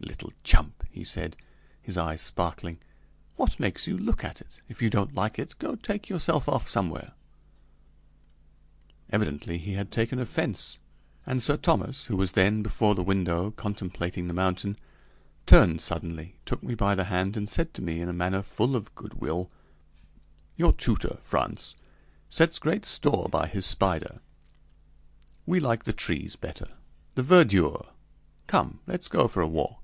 "Little 0.00 0.34
chump," 0.42 0.84
he 0.90 1.02
said, 1.02 1.34
his 1.80 1.96
eyes 1.96 2.20
sparkling, 2.20 2.78
"what 3.36 3.58
makes 3.58 3.86
you 3.86 3.96
look 3.96 4.22
at 4.22 4.40
it? 4.42 4.60
If 4.68 4.82
you 4.82 4.90
don't 4.90 5.14
like 5.14 5.38
it, 5.38 5.56
go 5.58 5.76
take 5.76 6.10
yourself 6.10 6.46
off 6.46 6.68
somewhere." 6.68 7.12
Evidently 9.08 9.56
he 9.56 9.72
had 9.74 9.90
taken 9.90 10.18
offense; 10.18 10.78
and 11.24 11.42
Sir 11.42 11.56
Thomas, 11.56 12.06
who 12.06 12.16
was 12.18 12.32
then 12.32 12.62
before 12.62 12.94
the 12.94 13.02
window 13.02 13.50
contemplating 13.52 14.28
the 14.28 14.34
mountain, 14.34 14.76
turned 15.46 15.80
suddenly, 15.80 16.34
took 16.44 16.62
me 16.62 16.74
by 16.74 16.94
the 16.94 17.04
hand, 17.04 17.34
and 17.34 17.48
said 17.48 17.72
to 17.72 17.80
me 17.82 17.98
in 18.00 18.08
a 18.08 18.12
manner 18.12 18.42
full 18.42 18.76
of 18.76 18.94
good 18.94 19.14
will: 19.14 19.50
"Your 20.54 20.74
tutor, 20.74 21.16
Frantz, 21.22 21.76
sets 22.28 22.58
great 22.58 22.84
store 22.84 23.28
by 23.30 23.46
his 23.46 23.64
spider; 23.64 24.20
we 25.46 25.60
like 25.60 25.84
the 25.84 25.94
trees 25.94 26.36
better 26.36 26.74
the 27.14 27.22
verdure. 27.22 27.86
Come, 28.46 28.80
let's 28.86 29.08
go 29.08 29.28
for 29.28 29.40
a 29.42 29.48
walk." 29.48 29.80